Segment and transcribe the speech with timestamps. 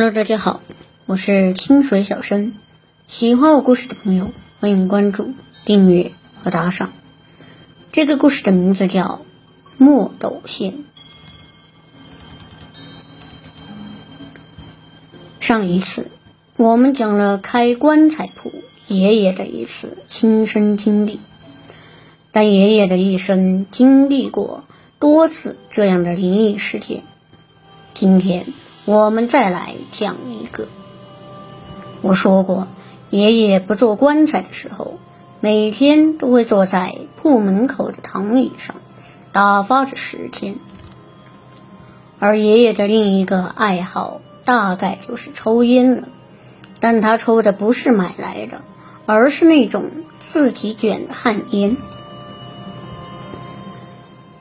[0.00, 0.62] Hello，大家好，
[1.04, 2.54] 我是清水小生。
[3.06, 5.34] 喜欢我故事的朋友，欢迎关注、
[5.66, 6.12] 订阅
[6.42, 6.94] 和打赏。
[7.92, 9.20] 这个故事的名字叫
[9.84, 10.72] 《墨斗线》。
[15.38, 16.10] 上一次
[16.56, 18.54] 我们讲了开棺材铺
[18.88, 21.20] 爷爷的一次亲身经历，
[22.32, 24.64] 但爷爷的一生经历过
[24.98, 27.02] 多次这样的灵异事件。
[27.92, 28.46] 今天。
[28.90, 30.66] 我们再来讲一个。
[32.02, 32.66] 我说过，
[33.08, 34.98] 爷爷不做棺材的时候，
[35.38, 38.74] 每天都会坐在铺门口的躺椅上，
[39.30, 40.56] 打发着时间。
[42.18, 46.08] 而爷爷的另一个爱好，大概就是抽烟了。
[46.80, 48.62] 但他抽的不是买来的，
[49.06, 49.84] 而是那种
[50.18, 51.76] 自己卷的旱烟。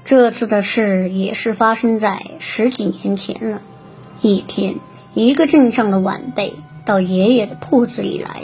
[0.05, 3.62] 这次的事也是发生在十几年前了。
[4.22, 4.76] 一天，
[5.14, 6.54] 一个镇上的晚辈
[6.85, 8.41] 到爷爷的铺子里来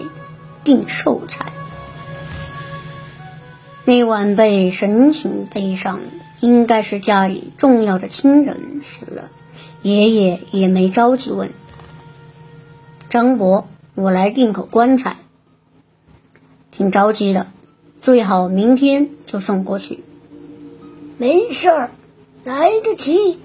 [0.63, 1.51] 订寿材。
[3.83, 5.99] 那晚辈神情悲伤，
[6.39, 9.29] 应该是家里重要的亲人死了。
[9.81, 11.51] 爷爷也没着急问
[13.09, 15.17] ：“张伯，我来订口棺材。”
[16.71, 17.47] 挺着急的，
[18.01, 20.03] 最好明天就送过去。
[21.17, 21.91] 没事儿，
[22.43, 23.39] 来得及。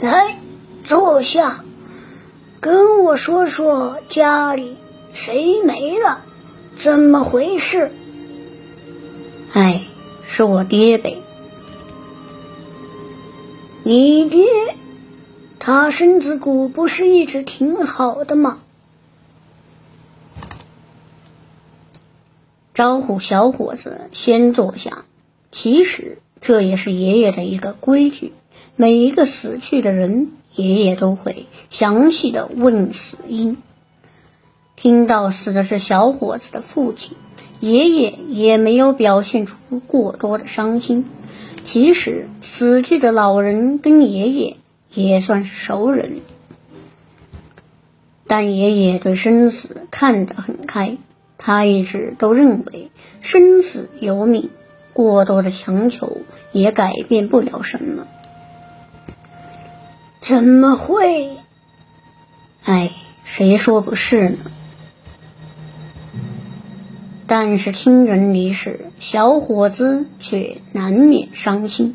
[0.00, 0.38] 来，
[0.84, 1.64] 坐下，
[2.60, 4.76] 跟我说说家里
[5.14, 6.22] 谁没了，
[6.76, 7.90] 怎么回事？
[9.52, 9.86] 哎，
[10.22, 11.22] 是我爹呗。
[13.84, 14.44] 你爹，
[15.58, 18.58] 他身子骨不是一直挺好的吗？
[22.74, 25.04] 招呼小伙子先坐下。
[25.50, 28.34] 其实这也是爷爷的一个规矩。
[28.78, 33.56] 每一个死去的人，爷爷都会详细的问死因。
[34.76, 37.16] 听到死的是小伙子的父亲，
[37.58, 41.06] 爷爷也没有表现出过多的伤心。
[41.64, 44.58] 其实死去的老人跟爷爷
[44.92, 46.20] 也算是熟人，
[48.26, 50.98] 但爷爷对生死看得很开，
[51.38, 52.90] 他一直都认为
[53.22, 54.50] 生死由命，
[54.92, 56.18] 过多的强求
[56.52, 58.06] 也改变不了什么。
[60.26, 61.36] 怎么会？
[62.64, 62.90] 哎，
[63.22, 64.38] 谁说不是呢？
[67.28, 71.94] 但是亲人离世，小伙子却难免伤心。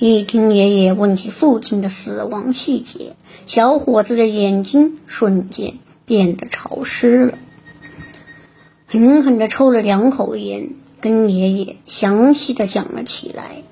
[0.00, 3.14] 一听爷爷问起父亲的死亡细节，
[3.46, 5.74] 小伙子的眼睛瞬间
[6.04, 7.38] 变得潮湿了，
[8.88, 10.70] 狠狠地抽了两口烟，
[11.00, 13.62] 跟爷爷详细的讲了起来。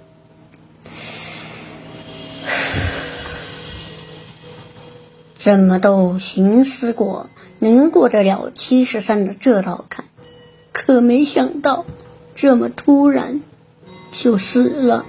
[5.44, 7.28] 怎么都寻思过
[7.58, 10.06] 能过得了七十三的这道坎，
[10.72, 11.84] 可没想到
[12.34, 13.42] 这么突然
[14.10, 15.04] 就死了。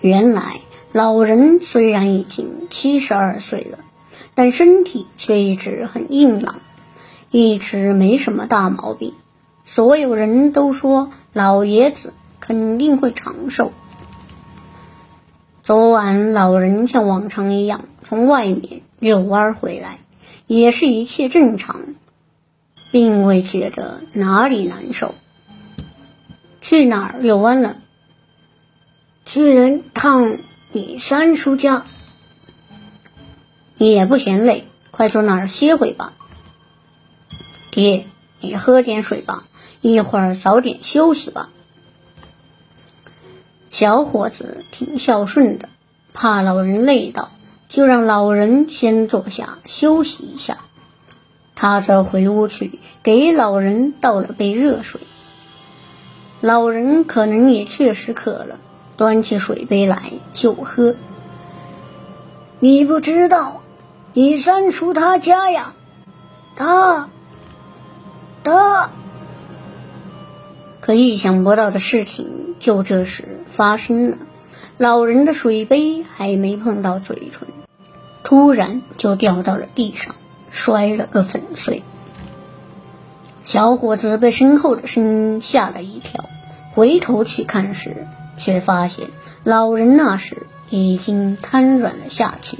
[0.00, 0.60] 原来
[0.92, 3.80] 老人虽然已经七十二岁了，
[4.36, 6.60] 但身体却一直很硬朗，
[7.32, 9.12] 一直没什么大毛病。
[9.64, 13.72] 所有人都说老爷子肯定会长寿。
[15.64, 20.00] 昨晚老人像往常一样从外面遛弯回来，
[20.48, 21.94] 也是一切正常，
[22.90, 25.14] 并未觉得哪里难受。
[26.60, 27.76] 去哪儿遛弯了？
[29.24, 30.36] 去人趟
[30.72, 31.86] 你三叔家。
[33.76, 36.12] 也不嫌累，快坐那儿歇会吧。
[37.70, 38.06] 爹，
[38.40, 39.46] 你喝点水吧，
[39.80, 41.50] 一会儿早点休息吧。
[43.72, 45.70] 小伙子挺孝顺的，
[46.12, 47.30] 怕老人累到，
[47.70, 50.58] 就让老人先坐下休息一下。
[51.54, 55.00] 他则回屋去给老人倒了杯热水。
[56.42, 58.58] 老人可能也确实渴了，
[58.98, 60.94] 端起水杯来就喝。
[62.58, 63.62] 你不知道，
[64.12, 65.72] 你三叔他家呀，
[66.56, 67.08] 他，
[68.44, 68.90] 他。
[70.82, 74.18] 可意想不到的事情就这时发生了，
[74.78, 77.46] 老人的水杯还没碰到嘴唇，
[78.24, 80.16] 突然就掉到了地上，
[80.50, 81.84] 摔了个粉碎。
[83.44, 86.28] 小伙子被身后的声音吓了一跳，
[86.72, 89.06] 回头去看时，却发现
[89.44, 92.58] 老人那时已经瘫软了下去。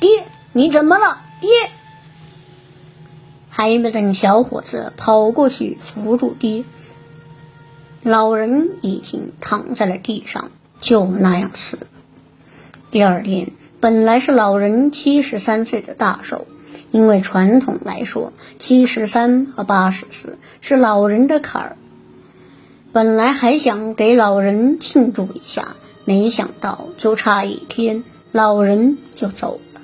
[0.00, 1.20] 爹，你怎么了？
[1.42, 1.50] 爹！
[3.50, 6.64] 还没等小伙子跑过去扶住爹。
[8.02, 10.50] 老人已经躺在了地上，
[10.80, 11.86] 就那样死了。
[12.90, 13.48] 第二天
[13.80, 16.46] 本来是老人七十三岁的大寿，
[16.90, 21.76] 因为传统来说，七十三和八十四是老人的坎儿。
[22.92, 28.02] 本来还想给老人庆祝一下，没想到就差一天，
[28.32, 29.80] 老人就走了。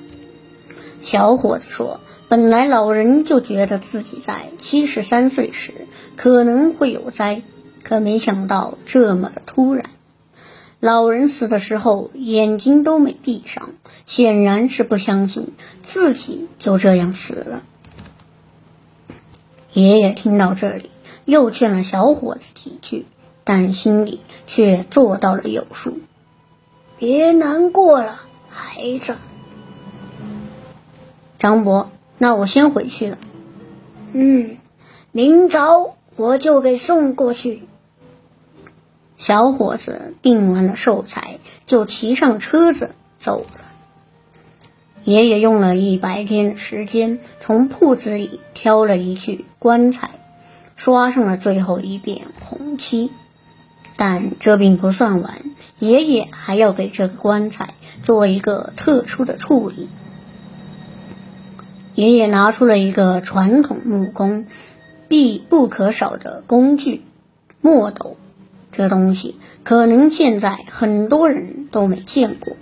[1.01, 5.73] 小伙子说：“本来老人就觉得自己在七十三岁时
[6.17, 7.43] 可能会有灾，
[7.89, 9.85] 可没想到这么的突然。
[10.79, 13.71] 老人死的时候眼睛都没闭上，
[14.05, 17.63] 显然是不相信自己就这样死了。”
[19.73, 20.91] 爷爷听到这里。
[21.25, 23.05] 又劝了小伙子几句，
[23.45, 25.99] 但心里却做到了有数。
[26.97, 28.15] 别难过了，
[28.49, 29.15] 孩子。
[31.39, 33.19] 张伯，那我先回去了。
[34.15, 34.57] 嗯，
[35.13, 37.68] 明早我就给送过去。
[39.19, 43.61] 小伙子订完了寿材，就骑上车子走了。
[45.05, 50.11] 爷爷用了一白天的时间，从铺子里挑了一具棺材。
[50.77, 53.11] 刷上了最后一遍红漆，
[53.97, 55.35] 但这并不算完，
[55.81, 57.75] 爷爷还要给这个棺材
[58.05, 59.89] 做一个特殊的处理。
[61.97, 64.47] 爷爷拿出了一个传统木工
[65.09, 67.05] 必不可少的工具——
[67.61, 68.17] 墨斗。
[68.79, 69.35] 这东西
[69.65, 72.57] 可能现在很多人都没见过。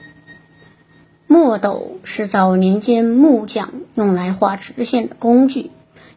[1.26, 5.70] 墨斗是早年间木匠用来画直线的工具，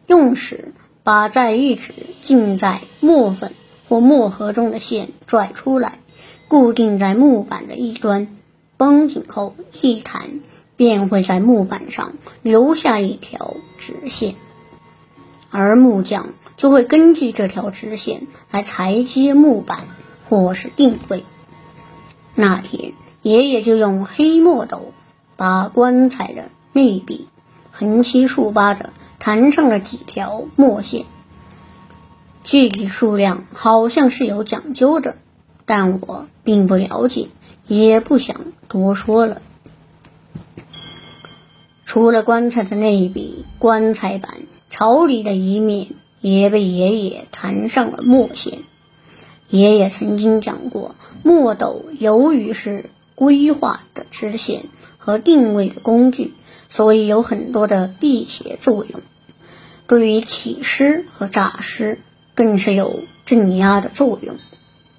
[0.06, 0.72] 用时。
[1.02, 3.52] 把在一直浸在墨粉
[3.88, 5.98] 或墨盒中的线拽出来，
[6.46, 8.28] 固定在木板的一端，
[8.76, 10.40] 绷紧后一弹，
[10.76, 12.12] 便会在木板上
[12.42, 14.34] 留下一条直线，
[15.50, 16.28] 而木匠
[16.60, 19.88] 就会根据这条直线来裁接木板
[20.28, 21.24] 或是定位。
[22.34, 22.92] 那天，
[23.22, 24.92] 爷爷就用黑墨斗
[25.36, 27.28] 把棺材的内壁
[27.70, 28.90] 横七竖八的。
[29.18, 31.04] 弹上了几条墨线，
[32.42, 35.18] 具体数量好像是有讲究的，
[35.66, 37.28] 但我并不了解，
[37.66, 38.36] 也不想
[38.66, 39.42] 多说了。
[41.84, 44.30] 除了棺材的内壁，棺材板
[44.70, 45.88] 朝里的一面
[46.20, 48.60] 也被爷爷弹上了墨线。
[49.48, 54.64] 爷爷曾经讲过，墨斗由于是规划的支线
[54.98, 56.34] 和定位的工具，
[56.68, 59.00] 所以有很多的辟邪作用。
[59.86, 62.00] 对于起尸和诈尸，
[62.36, 64.36] 更是有镇压的作用。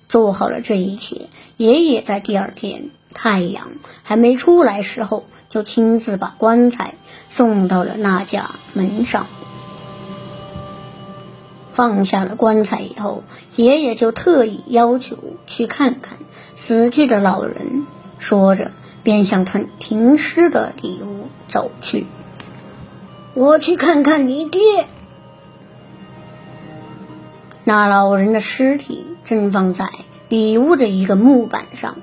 [0.09, 3.69] 做好了这一切，爷爷在第二天太阳
[4.03, 6.95] 还没出来时候，就亲自把棺材
[7.29, 9.27] 送到了那家门上。
[11.71, 13.23] 放下了棺材以后，
[13.56, 16.18] 爷爷就特意要求去看看
[16.56, 17.85] 死去的老人，
[18.18, 18.71] 说着
[19.03, 22.06] 便向他停尸的里屋走去。
[23.33, 24.62] 我去看看你爹。
[27.63, 29.88] 那老人的尸体正放在
[30.27, 31.97] 里屋的一个木板上，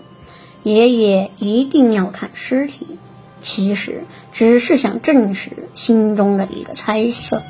[0.62, 2.98] 爷爷一定要看尸体，
[3.42, 7.42] 其实只是想证实心中的一个猜测。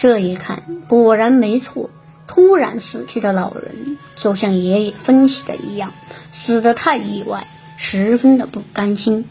[0.00, 1.90] 这一看，果然没错，
[2.26, 5.92] 突然死去的老人就像爷爷分析的一样，
[6.32, 9.26] 死得太意外，十分的不甘心。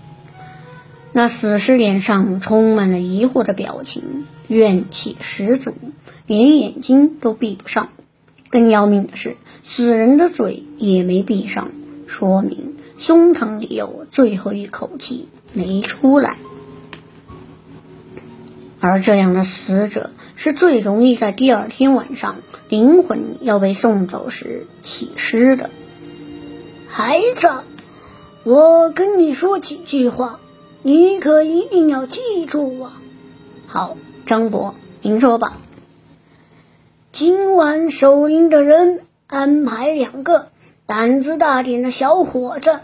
[1.11, 5.73] 那死尸脸上充满了疑惑的表情，怨气十足，
[6.27, 7.89] 连眼睛都闭不上。
[8.51, 11.71] 更要命的是，死人的嘴也没闭上，
[12.05, 16.38] 说明胸膛里有最后一口气没出来。
[18.81, 22.38] 而这样的死者是最容易在第二天晚上
[22.69, 25.69] 灵魂要被送走时起尸的。
[26.88, 27.50] 孩子，
[28.43, 30.39] 我跟你说几句话。
[30.81, 33.01] 你可一定要记住啊！
[33.67, 35.57] 好，张伯，您说吧。
[37.12, 40.48] 今晚守灵的人安排两个
[40.86, 42.79] 胆子大点的小伙子，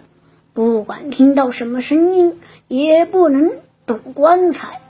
[0.54, 2.38] 不管听到什么声音，
[2.68, 3.50] 也不能
[3.86, 4.82] 动棺材。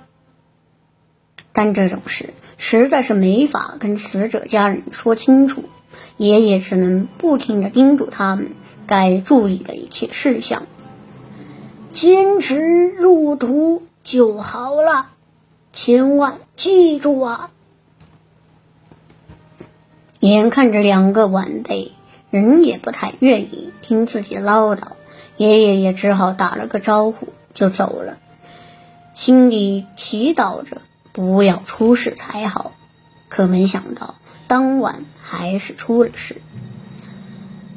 [1.55, 5.63] 但这种事实在是没法跟死者家人说清楚，
[6.17, 8.51] 爷爷只能不停的叮嘱他们
[8.85, 10.67] 该注意的一切事项。
[11.93, 15.11] 坚持入土就好了，
[15.71, 17.51] 千万记住啊！
[20.19, 21.93] 眼看着两个晚辈
[22.31, 24.81] 人也不太愿意听自己唠叨，
[25.37, 28.17] 爷爷也只好打了个招呼就走了，
[29.13, 30.81] 心里祈祷着
[31.15, 32.73] 不要出事才好。
[33.29, 34.15] 可没想到
[34.47, 36.41] 当晚还是出了事。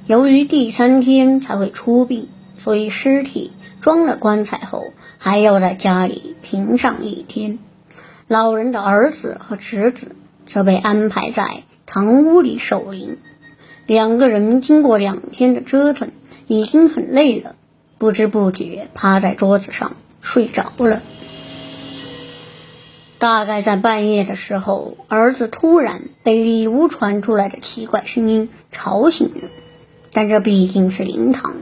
[0.07, 2.29] 由于第三天才会出殡，
[2.59, 3.53] 所以尸体。
[3.81, 7.61] 装了棺材后，还要在家里停上一天。
[8.27, 10.17] 老人的儿子和侄子
[10.47, 13.19] 则被安排在堂屋里守灵。
[13.87, 16.11] 两个人经过两天的折腾，
[16.49, 17.55] 已经很累了，
[17.99, 21.01] 不知不觉趴在桌子上睡着了。
[23.19, 29.49] 大概在半夜的时候，儿子突然被里屋传出来的奇怪声音吵醒了。
[30.13, 31.57] 但这毕竟是灵堂，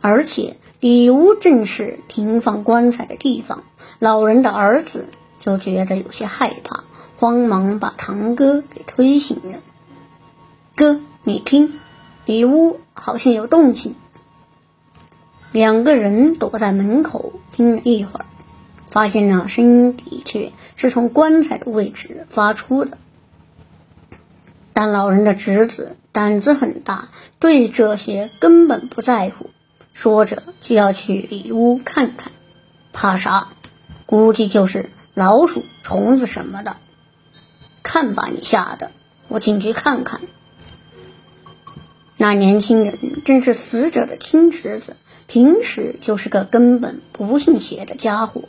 [0.00, 3.64] 而且里屋正是停放棺材的地方，
[3.98, 5.06] 老人的儿子
[5.40, 6.84] 就觉得有些害怕，
[7.16, 9.58] 慌忙把堂哥给推醒了。
[10.74, 11.74] 哥，你听，
[12.24, 13.94] 里屋好像有动静。
[15.52, 18.26] 两个人躲在门口听了一会儿。
[18.94, 22.96] 发现那声音的确是从棺材的位置发出的，
[24.72, 27.08] 但老人的侄子胆子很大，
[27.40, 29.50] 对这些根本不在乎，
[29.94, 32.30] 说着就要去里屋看看。
[32.92, 33.48] 怕啥？
[34.06, 36.76] 估计就是老鼠、虫子什么的。
[37.82, 38.92] 看把你吓的！
[39.26, 40.20] 我进去看看。
[42.16, 44.96] 那年轻人正是死者的亲侄子，
[45.26, 48.44] 平时就是个根本不信邪的家伙。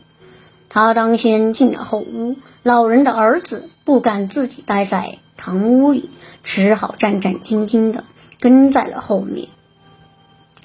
[0.69, 6.09] 他当先进了后屋，老人的儿子不敢自己待在堂屋里，
[6.43, 8.03] 只好战战兢兢地
[8.39, 9.47] 跟在了后面。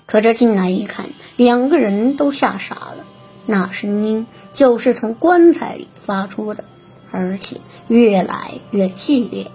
[0.07, 3.04] 可这进来一看，两个人都吓傻了。
[3.47, 6.64] 那声音就是从棺材里发出的，
[7.12, 9.50] 而且越来越激烈，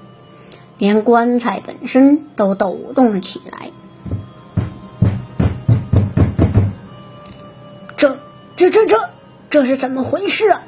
[0.78, 3.72] 连棺材本身都抖动了起来。
[7.98, 8.18] 这、
[8.56, 9.15] 这、这、这。
[9.56, 10.62] 这是怎么回事啊？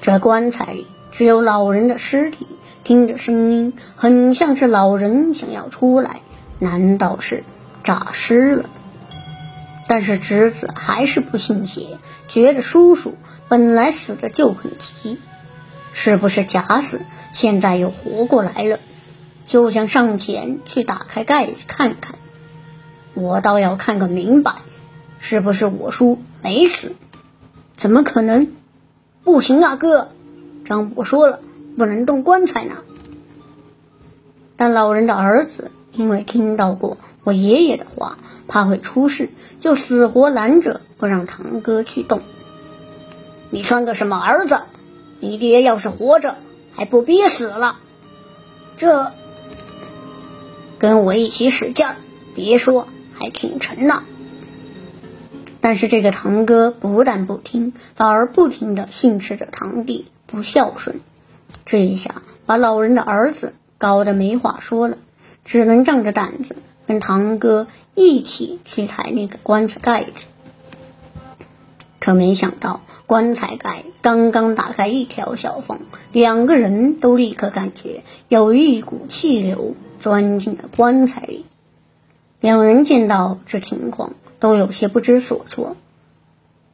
[0.00, 2.46] 这棺材里只有老人的尸体，
[2.84, 6.20] 听着声音很像是老人想要出来，
[6.60, 7.42] 难道是
[7.82, 8.70] 诈尸了？
[9.88, 13.16] 但是侄子还是不信邪，觉得叔叔
[13.48, 15.18] 本来死的就很急，
[15.92, 17.00] 是不是假死，
[17.32, 18.78] 现在又活过来了？
[19.48, 22.14] 就想上前去打开盖子看看，
[23.14, 24.52] 我倒要看个明白。
[25.18, 26.94] 是不是我叔没死？
[27.76, 28.52] 怎么可能？
[29.24, 30.08] 不行啊，哥！
[30.64, 31.40] 张伯说了，
[31.76, 32.76] 不能动棺材呢。
[34.56, 38.18] 但老人的儿子因为听到过我爷爷的话，
[38.48, 39.30] 怕会出事，
[39.60, 42.22] 就死活拦着不让堂哥去动。
[43.50, 44.62] 你算个什么儿子？
[45.20, 46.36] 你爹要是活着，
[46.72, 47.78] 还不憋死了？
[48.76, 49.12] 这，
[50.78, 51.96] 跟我一起使劲儿，
[52.34, 54.02] 别说，还挺沉呢。
[55.66, 61.00] 但是这个堂哥不但不听，反而不停地训斥着堂弟不孝顺。
[61.64, 64.96] 这一下把老人的儿子搞得没话说了，
[65.44, 66.54] 只能仗着胆子
[66.86, 70.12] 跟堂哥一起去抬那个棺材盖子。
[71.98, 75.80] 可没想到，棺材盖刚刚打开一条小缝，
[76.12, 81.44] 两个人都立刻感觉有一股气流钻进了棺材里。
[82.38, 84.12] 两人见到这情况。
[84.38, 85.76] 都有些不知所措。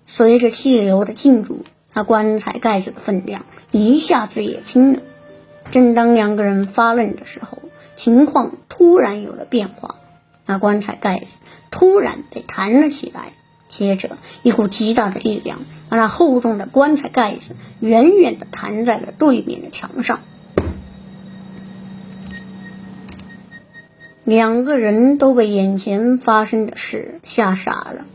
[0.07, 1.65] 随着气流的进入，
[1.95, 5.01] 那棺材盖子的分量一下子也轻了。
[5.71, 7.59] 正当两个人发愣的时候，
[7.95, 9.95] 情况突然有了变化，
[10.45, 11.27] 那棺材盖子
[11.71, 13.33] 突然被弹了起来，
[13.69, 20.21] 接着一股极大的力量把那厚重的棺材盖子远远地弹在了对面的墙上。
[24.25, 28.07] 两个人都被眼前发生的事吓傻了，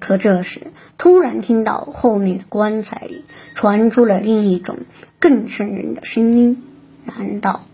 [0.00, 0.60] 可这时
[0.98, 4.76] 突然听到后面的棺材里传出了另一种
[5.18, 6.62] 更瘆人的声音。
[7.04, 7.64] 难道？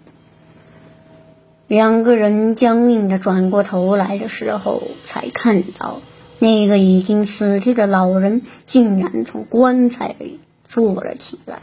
[1.67, 6.03] 两个人僵硬的转过头来的时候，才看到
[6.39, 11.59] 那个已经死去的老人竟然从棺材里坐了起来。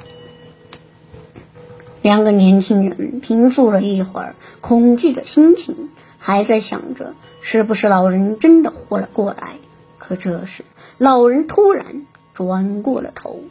[2.01, 5.89] 两个年轻人平复了一会儿恐惧的心情。
[6.19, 9.55] 还在想着是不是老人真的活了过来，
[9.97, 10.63] 可这时
[10.97, 13.41] 老人突然转过了头。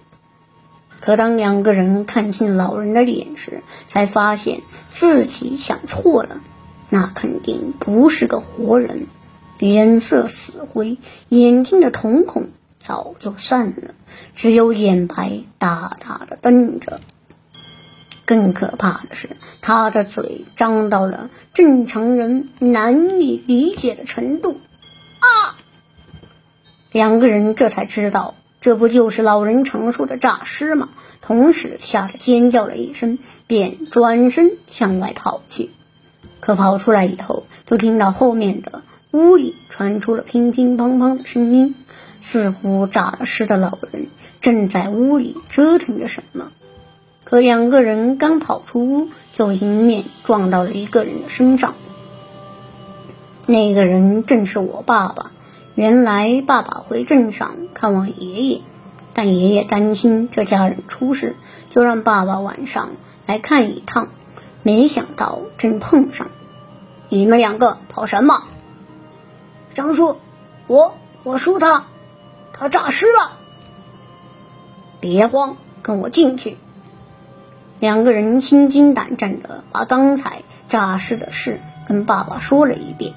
[1.01, 6.41] 可当两个人看清老人的脸时，才发现自己想错了，
[6.89, 9.07] 那肯定不是个活人，
[9.59, 10.99] 脸色死灰，
[11.29, 12.49] 眼睛的瞳孔
[12.81, 13.95] 早就散了，
[14.35, 17.01] 只有眼白大大的瞪着。
[18.29, 19.31] 更可怕的是，
[19.63, 24.61] 他的嘴张到了正常人难以理解的程度。
[25.19, 25.57] 啊！
[26.93, 30.91] 两个人这才知道，这不就是老人常说的诈尸吗？
[31.23, 35.71] 同时吓得尖叫了一声，便转身向外跑去。
[36.41, 41.75] 可跑出来以后，就听到后面的屋里传出了乒乒乓乓的声音，
[42.21, 44.09] 似乎诈了尸的老人
[44.43, 46.53] 正在屋里折腾着什么。
[47.29, 51.75] 可两个人刚跑出屋，就迎面撞到了一个人的身上。
[53.47, 55.31] 那个人正是我爸爸。
[55.75, 58.63] 原来爸爸回镇上看望爷爷，
[59.13, 61.37] 但爷爷担心这家人出事，
[61.69, 62.89] 就让爸爸晚上
[63.27, 64.09] 来看一趟。
[64.63, 66.31] 没想到正碰上，
[67.11, 68.45] 你们两个跑什么？
[69.75, 70.17] 张叔，
[70.67, 70.95] 我
[71.25, 71.85] 我叔他，
[72.55, 73.33] 他诈尸了。
[74.99, 76.57] 别慌，跟我进去。
[77.81, 83.15] 两个人心惊胆战的把刚才诈尸的事跟爸爸说了一遍。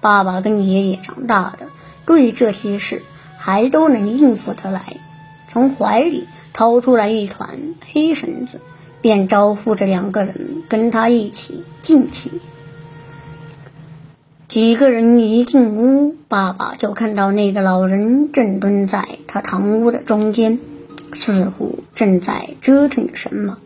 [0.00, 1.68] 爸爸跟爷爷长大的。
[2.06, 3.02] 对这些事
[3.38, 4.80] 还都能应付得来，
[5.48, 8.60] 从怀里掏出来一团黑绳子，
[9.00, 12.32] 便招呼着两个人跟他一起进去。
[14.48, 20.58] 几个人一进屋，爸爸就看到那个老人正蹲在他堂屋的中间，
[21.12, 23.58] 似乎正在折腾着什么。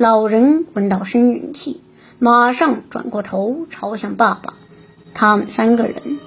[0.00, 1.82] 老人闻到生人气，
[2.18, 4.54] 马上转过头朝向爸爸。
[5.12, 6.18] 他们三个人，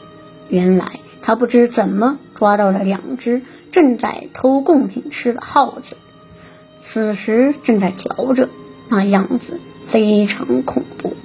[0.48, 0.86] 原来。
[1.24, 5.98] 他不知怎么抓到了两只正在偷贡品吃的耗子，
[6.84, 8.48] 此时正在嚼着，
[8.90, 11.16] 那样子非常恐怖。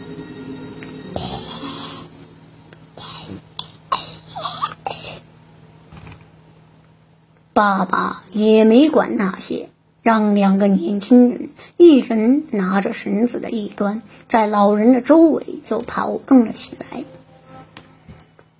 [7.52, 9.68] 爸爸也没管那些，
[10.08, 17.04] 让两个年轻人一人拿着绳子的一端，在老人的周围就跑动了起来。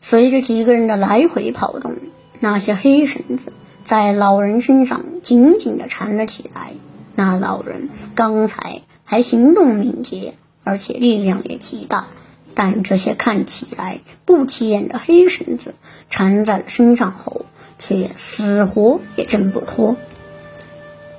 [0.02, 1.94] 随着几个人的来回跑动，
[2.40, 3.54] 那些黑绳子
[3.86, 6.72] 在老人身上紧紧地缠了起来。
[7.14, 12.08] 那老人刚才还行动敏捷，而且力量也极大，
[12.52, 15.74] 但这些看起来不起眼的黑绳子
[16.10, 17.46] 缠在了身上后，
[17.78, 19.96] 却死活也挣不脱。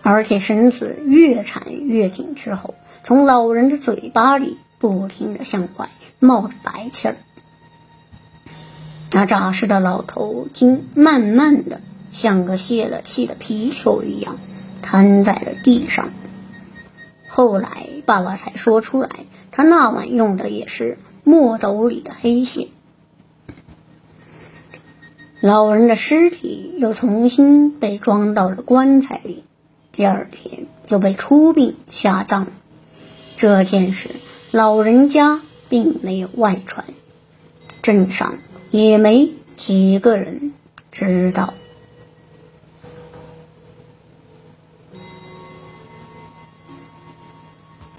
[0.02, 7.18] 而且绳子越缠越紧之后，从老人的嘴巴里不停地向外冒着白气儿。
[9.12, 11.82] 那诈尸的老头竟慢慢的
[12.12, 14.38] 像个泄了气的皮球一样
[14.82, 16.14] 瘫在了地上。
[17.28, 19.10] 后来爸爸才说出来，
[19.52, 22.68] 他那晚用的也是墨斗里的黑线。
[25.42, 29.46] 老人的尸体又重新被装到了棺材里，
[30.00, 32.48] 第二天就被出殡下葬。
[33.36, 34.10] 这件事
[34.50, 36.86] 老人家并没有外传，
[37.82, 38.34] 镇上。
[38.72, 40.54] 也没几个人
[40.90, 41.54] 知道。